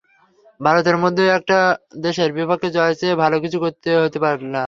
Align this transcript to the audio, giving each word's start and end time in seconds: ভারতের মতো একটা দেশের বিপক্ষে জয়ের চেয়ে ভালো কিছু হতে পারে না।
ভারতের 0.59 0.97
মতো 0.97 1.21
একটা 1.37 1.57
দেশের 2.01 2.29
বিপক্ষে 2.37 2.69
জয়ের 2.71 2.95
চেয়ে 2.99 3.15
ভালো 3.23 3.35
কিছু 3.43 3.57
হতে 4.03 4.17
পারে 4.23 4.45
না। 4.45 4.59